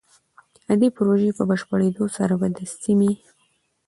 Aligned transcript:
د 0.67 0.69
دې 0.81 0.89
پروژې 0.97 1.31
په 1.37 1.43
بشپړېدو 1.49 2.05
سره 2.17 2.33
به 2.39 2.47
د 2.57 2.59
سيمې 2.81 3.13